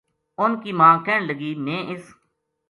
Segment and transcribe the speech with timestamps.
[0.41, 2.03] اُنھ کی ماں کہن لگی’ میں اس